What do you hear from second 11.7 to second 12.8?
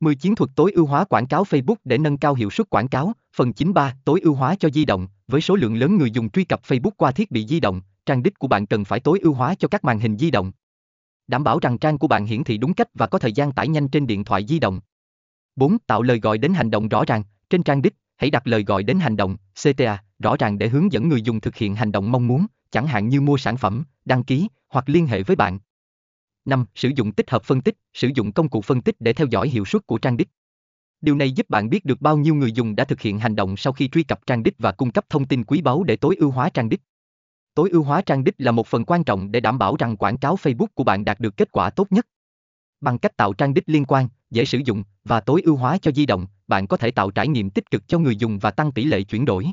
trang của bạn hiển thị đúng